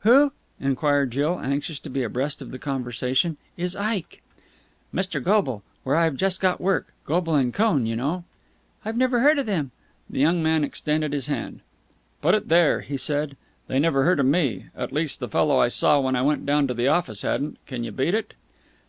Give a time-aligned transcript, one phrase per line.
[0.00, 4.20] "Who," enquired Jill, anxious to be abreast of the conversation, "is Ike?"
[4.92, 5.22] "Mr.
[5.22, 5.62] Goble.
[5.84, 6.92] Where I've just got work.
[7.04, 8.24] Goble and Cohn, you know."
[8.84, 9.70] "I never heard of them!"
[10.10, 11.60] The young man extended his hand.
[12.20, 13.36] "Put it there!" he said.
[13.68, 14.66] "They never heard of me!
[14.74, 17.64] At least, the fellow I saw when I went down to the office hadn't!
[17.66, 18.34] Can you beat it!"